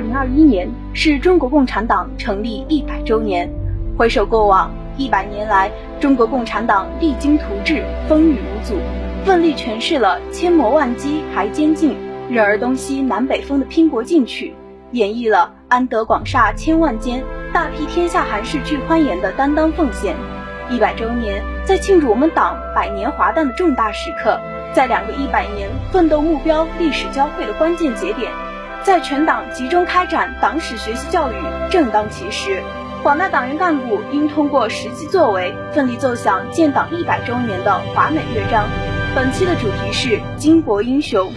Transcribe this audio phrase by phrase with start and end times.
[0.00, 3.46] 二零二一年是中国共产党成立一百周年。
[3.98, 8.76] 回首过往一百年来，中国共产党励精图治，风雨无阻，
[9.26, 11.94] 奋力诠释了千磨万击还坚劲，
[12.30, 14.54] 任尔东西南北风的拼搏进取，
[14.92, 17.22] 演绎了安得广厦千万间，
[17.52, 20.16] 大庇天下寒士俱欢颜的担当奉献。
[20.70, 24.40] 一百周年，在庆祝我们党百年华诞的重大时刻，
[24.72, 28.32] 在两个一百年奋斗目标历史交汇的关键节点，
[28.82, 31.34] 在全党集中开展党史学习教育
[31.70, 32.62] 正当其时，
[33.02, 38.64] 广大党员干部应通过实际作为，奋力奏响建党一百周年的华美乐章。
[39.14, 41.30] 本期的主题是巾帼英雄。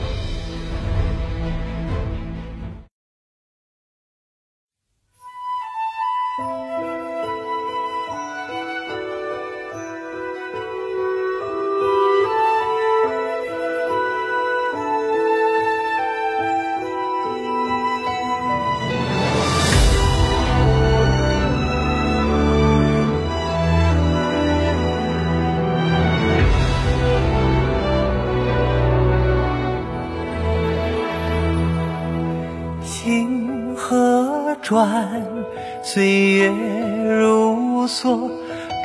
[35.81, 38.29] 岁月如梭，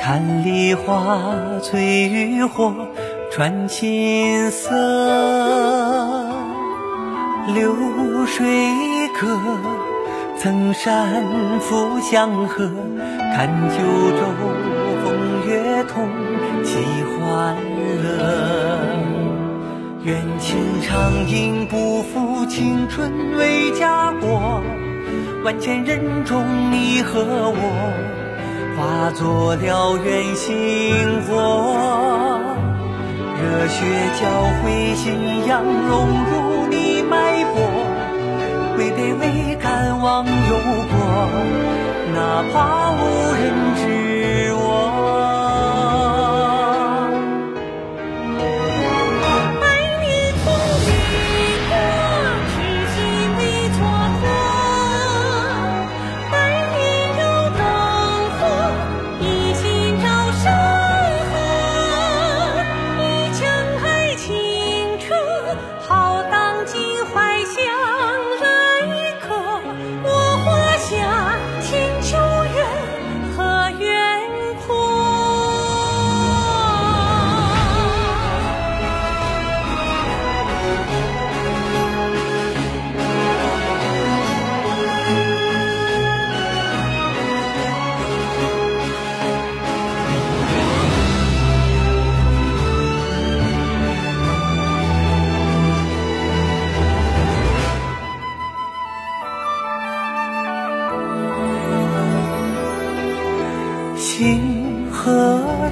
[0.01, 1.19] 看梨花
[1.61, 2.73] 醉渔火，
[3.31, 4.69] 传情色。
[7.53, 7.73] 流
[8.27, 8.45] 水
[9.19, 9.39] 歌，
[10.37, 11.23] 曾山
[11.59, 12.69] 复江河，
[13.35, 13.77] 看九
[14.11, 14.21] 州
[15.03, 16.07] 风月同，
[16.63, 16.77] 喜
[17.17, 17.55] 欢
[18.03, 18.05] 乐。
[20.03, 24.61] 愿情长应，不负青春为家国。
[25.41, 27.93] 万千人中，你和我
[28.75, 32.39] 化作燎原星火，
[33.41, 33.85] 热血
[34.19, 34.29] 交
[34.61, 37.55] 汇，信仰融入你脉搏，
[38.75, 40.31] 归队为看望忧
[40.91, 40.97] 国，
[42.13, 42.97] 哪怕无
[43.33, 43.41] 人
[43.77, 44.08] 知。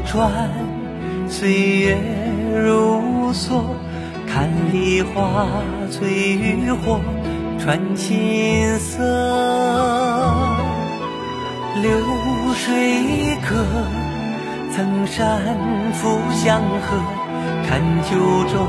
[0.08, 0.32] 转，
[1.28, 1.98] 岁月
[2.56, 3.62] 如梭，
[4.26, 5.48] 看梨花
[5.90, 7.02] 醉渔火，
[7.60, 9.04] 传情色。
[11.82, 11.92] 流
[12.56, 13.66] 水歌，
[14.74, 15.44] 曾山
[15.94, 16.98] 复江河，
[17.68, 18.66] 看九州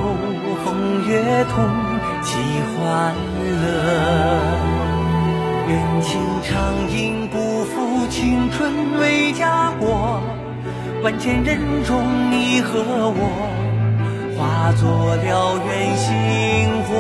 [0.65, 1.65] 风月同，
[2.25, 2.37] 喜
[2.75, 3.15] 欢
[3.47, 3.62] 乐。
[5.69, 5.72] 愿
[6.03, 10.20] 情长吟，不负青春为家国。
[11.00, 13.22] 万千人中，你和我
[14.36, 16.91] 化作燎原星火，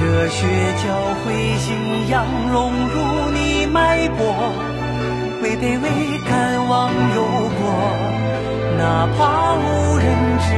[0.00, 0.46] 热血
[0.82, 0.82] 交
[1.22, 1.28] 汇，
[1.58, 2.94] 信仰融入
[3.34, 4.18] 你脉搏，
[5.42, 5.86] 为卑微
[6.26, 7.18] 敢忘忧
[7.58, 7.60] 国，
[8.78, 10.06] 哪怕无人
[10.40, 10.48] 知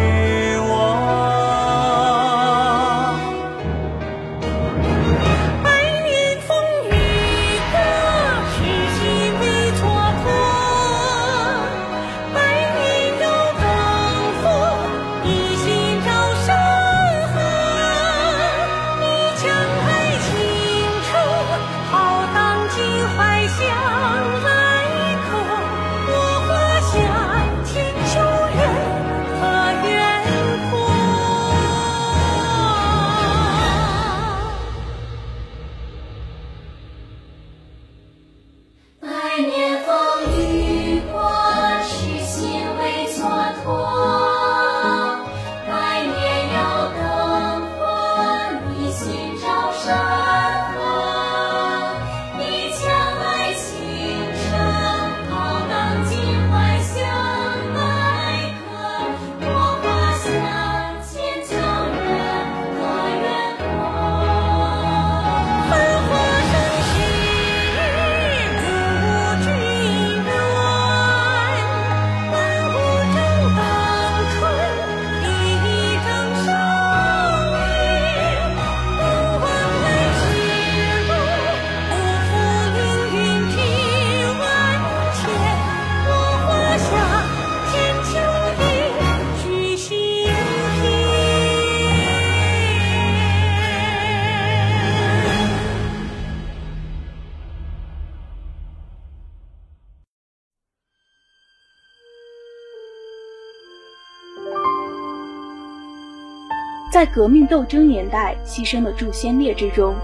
[106.92, 109.94] 在革命斗争年代牺牲的祝先烈之中，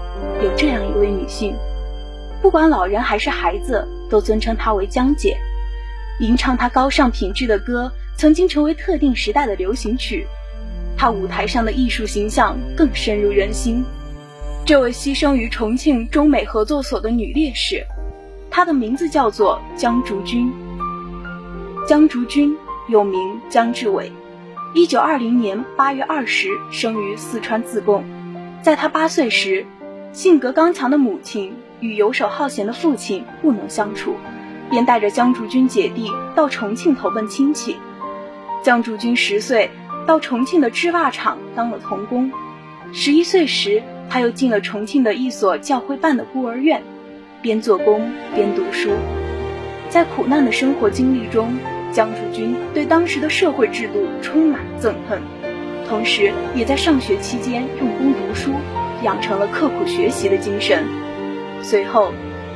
[0.43, 1.55] 有这样一位女性，
[2.41, 5.37] 不管老人还是孩子，都尊称她为江姐。
[6.19, 10.25] 吟唱她高尚品质的歌，曾经成为特定时代的流行曲。
[10.97, 13.85] 她舞台上的艺术形象更深入人心。
[14.65, 17.85] 这位牺牲于重庆中美合作所的女烈士，
[18.49, 20.51] 她的名字叫做江竹君。
[21.87, 22.57] 江竹君
[22.87, 24.11] 又名江志伟，
[24.73, 28.03] 一九二零年八月二十生于四川自贡。
[28.61, 29.65] 在他八岁时，
[30.13, 34.15] 性格刚强的母亲与游手好闲的父亲不能相处。
[34.69, 37.75] 便带着江竹君姐弟到重庆投奔亲戚。
[38.61, 39.71] 江竹君十岁
[40.05, 42.31] 到重庆的织袜厂当了童工，
[42.93, 43.81] 十一岁时
[44.11, 46.83] 他又进了重庆的一所教会办的孤儿院，
[47.41, 48.91] 边做工边读书。
[49.89, 51.57] 在苦难的生活经历中，
[51.91, 55.21] 江竹君对当时的社会制度充满憎恨，
[55.87, 58.51] 同时也在上学期间用功读书，
[59.03, 60.83] 养成了刻苦学习的精神。
[61.61, 62.11] 随后。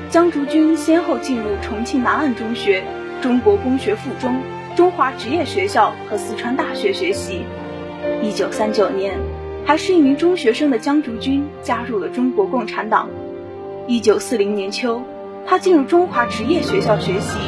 [0.09, 2.83] 江竹君先后进入重庆南岸中学、
[3.19, 4.41] 中国工学附中、
[4.75, 7.41] 中华职业学校和四川大学学习。
[8.21, 9.17] 一九三九年，
[9.65, 13.09] 还是一名中学生的江竹君加入了中国共产党。
[13.87, 15.01] 一九四零年秋，
[15.47, 17.39] 他进入中华职业学校学习，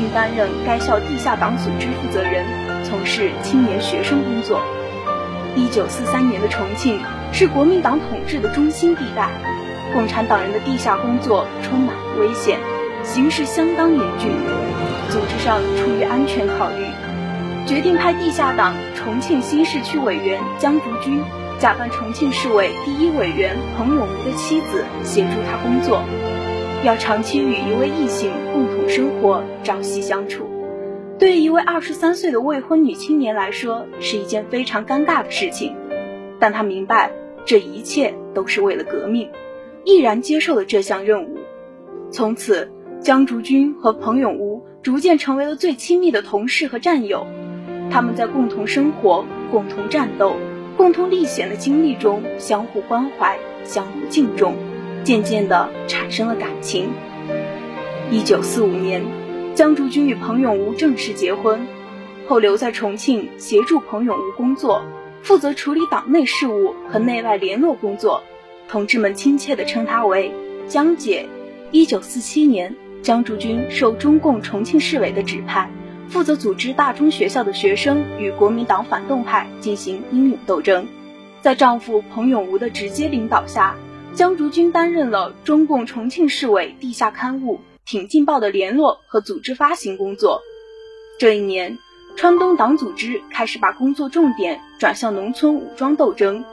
[0.00, 2.42] 并担任该校地下党组织负责人，
[2.84, 4.62] 从事青年学生工作。
[5.54, 6.98] 一九四三年的重庆
[7.34, 9.28] 是国民党统治的中心地带。
[9.92, 12.58] 共产党人的地下工作充满危险，
[13.02, 14.30] 形势相当严峻。
[15.10, 16.86] 组织上出于安全考虑，
[17.66, 21.20] 决定派地下党重庆新市区委员江竹君
[21.58, 26.02] 假扮重庆市委第一委员彭永吴的妻子，协助他工作。
[26.82, 30.46] 要长期与一位异性共同生活、朝夕相处，
[31.18, 35.76] 对于一位二十三岁的未婚女青年来说，是一件非常尴尬的事情。
[36.38, 37.12] 但她明白，
[37.44, 39.28] 这一切都是为了革命。
[39.84, 41.36] 毅然接受了这项任务，
[42.10, 42.72] 从此
[43.02, 47.26] 江竹君和彭永吴逐渐成为了最亲密的同事和战友。
[47.90, 50.36] 他们在共同生活、共同战斗、
[50.78, 54.54] 共同历险的经历中相互关怀、相互敬重，
[55.02, 56.90] 渐渐地产生了感情。
[58.10, 59.02] 一九四五年，
[59.54, 61.66] 江竹君与彭永吴正式结婚，
[62.26, 64.82] 后留在重庆协助彭永吴工作，
[65.22, 68.22] 负责处理党内事务和内外联络工作。
[68.68, 70.32] 同志们亲切地称她为
[70.68, 71.26] 江姐。
[71.72, 75.70] 一九四七年，江竹君受中共重庆市委的指派，
[76.08, 80.86] 负责组织大中学校的学生与国民党反动派进行英勇斗争。
[81.40, 83.76] 在丈夫彭永吴的直接领导下，
[84.12, 90.42] 江竹君担任了中共重庆市委地下刊物《挺进报》的联络和组织发行工作。
[91.18, 91.78] 这一年，
[92.16, 96.44] 川东党组织开始把工作重点转向农村武装斗争。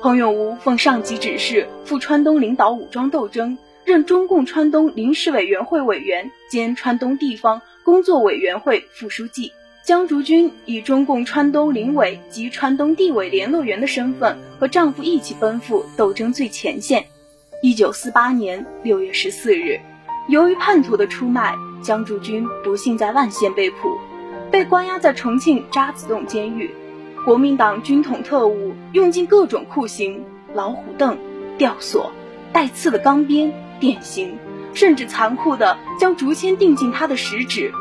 [0.00, 9.52] 彭永梧奉上级指示赴川东领导武装斗争，任中共川东临时委员会委员兼川东地方工作委员会副书记。
[9.84, 17.04] 江竹君以中共川东临委及川东地委联络员的身份，和丈夫一起奔赴斗争最前线。
[17.62, 19.80] 一九四八年六月十四日，
[20.28, 23.98] 由于叛徒的出卖，江竹君不幸在万县被捕，
[24.52, 26.70] 被关押在重庆渣滓洞监狱。
[27.24, 30.24] 国民党军统特务用尽各种酷刑，
[30.54, 31.18] 老虎凳、
[31.58, 32.12] 吊索、
[32.52, 34.38] 带刺的钢鞭、电刑，
[34.74, 37.72] 甚至残酷地将竹签钉进他的食指，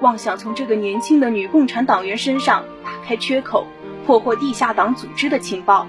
[0.00, 3.66] 妄想从这个年轻的女共产党员身上打开缺口，
[4.06, 5.86] 破获地下党组织的情报。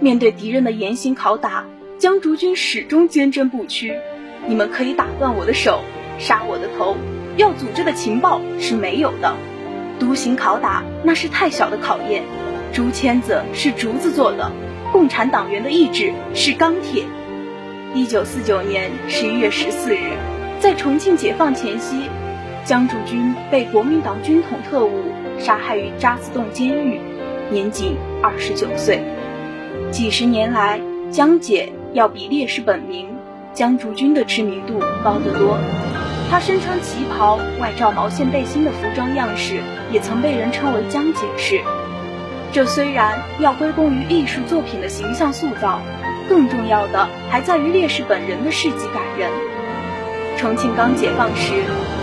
[0.00, 1.64] 面对敌人的严刑拷打，
[1.98, 3.96] 江竹君始终坚贞不屈。
[4.46, 5.80] 你们可以打断我的手，
[6.18, 6.96] 杀我的头，
[7.38, 9.34] 要组织的情报是没有的。
[9.98, 12.22] 独行拷打那是太小的考验。
[12.74, 14.52] 竹签子是竹子做的，
[14.92, 17.04] 共产党员的意志是钢铁。
[17.94, 20.18] 一九四九年十一月十四日，
[20.60, 22.10] 在重庆解放前夕，
[22.64, 25.04] 江竹君被国民党军统特务
[25.38, 26.98] 杀害于渣滓洞监狱，
[27.50, 29.04] 年仅二十九岁。
[29.90, 30.80] 几十年来，
[31.10, 33.10] 江姐要比烈士本名
[33.52, 35.58] 江竹君的知名度高得多。
[36.30, 39.60] 她身穿旗袍，外罩毛线背心的服装样式，
[39.92, 41.60] 也曾被人称为江姐式。
[42.50, 45.82] 这虽然要归功于艺术作品的形象塑造，
[46.30, 49.30] 更重要的还在于烈士本人的事迹感人。
[50.44, 51.54] 重庆刚解放时，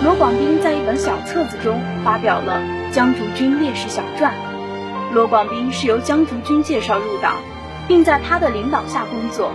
[0.03, 2.59] 罗广斌在一本小册子中发表了
[2.91, 4.33] 江竹君烈士小传。
[5.13, 7.35] 罗广斌是由江竹君介绍入党，
[7.87, 9.51] 并在他的领导下工作。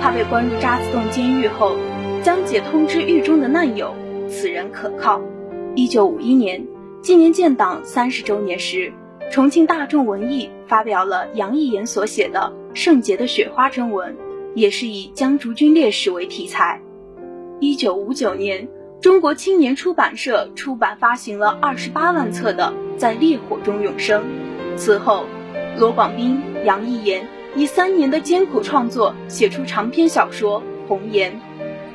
[0.00, 1.76] 他被关入渣滓洞监狱后，
[2.22, 3.94] 江姐通知狱中的难友，
[4.30, 5.20] 此人可靠。
[5.74, 6.66] 一九五一年，
[7.02, 8.94] 纪念建党三十周年时。
[9.30, 14.16] 重庆大众文艺发表了杨一言所写的《圣洁的雪花》征文，
[14.54, 16.80] 也是以江竹君烈士为题材。
[17.58, 18.68] 一九五九年，
[19.00, 24.24] 中国青年出版社出版发行了二十八万册的《在烈火中永生》。
[24.76, 25.24] 此后，
[25.78, 31.32] 罗广斌、杨一言以三年的艰苦创作，写出长篇小说《红颜》。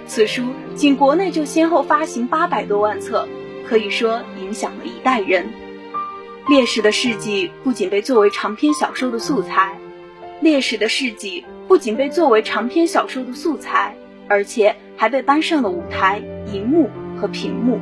[0.07, 3.27] 此书仅国内就先后发行八百多万册，
[3.67, 5.47] 可以说影响了一代人。
[6.49, 9.77] 烈士的事迹不仅被作为长篇小说的素材，
[10.39, 13.95] 烈士的事迹不仅被作为长篇小说的素材，
[14.31, 16.21] 而且还被搬上了舞台、
[16.53, 17.79] 荧幕和屏幕。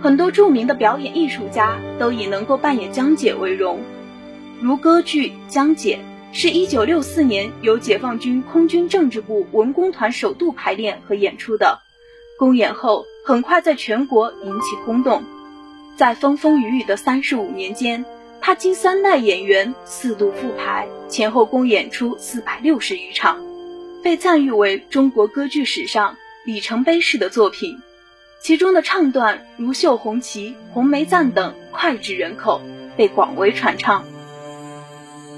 [0.00, 3.80] 很多著名的表演艺术家都以能够扮演江姐为荣，
[4.62, 5.98] 如歌剧《江姐》
[6.34, 11.80] 是一九六四年由解放军空军政治部文工团首度排练和演出的，
[12.38, 15.22] 公演后很快在全国引起轰动。
[15.96, 18.06] 在风风雨雨的三十五年间，
[18.40, 23.36] 他经三代演员四度复排，前后共演出四百六十余场，
[24.02, 27.78] 被赞誉为中国歌剧史上里程碑式的作品。
[28.40, 32.60] 其中的唱段如《绣红旗》《红梅赞》等脍炙人口，
[32.96, 34.04] 被广为传唱。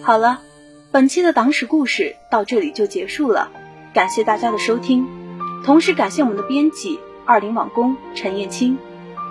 [0.03, 0.43] 好了，
[0.93, 3.51] 本期的党史故事到这里就结束了，
[3.95, 5.07] 感谢大家的收听，
[5.65, 8.77] 同时感谢我们的编辑二零网工陈燕青，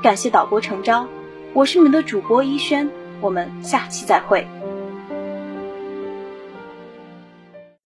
[0.02, 1.08] 感谢导播程昭。
[1.54, 2.90] 我是你们的主播一轩，
[3.22, 4.48] 我们下期再会。